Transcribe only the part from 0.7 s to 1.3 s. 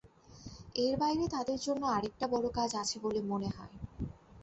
এর বাইরে